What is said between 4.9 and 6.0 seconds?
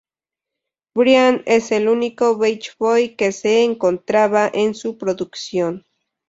producción.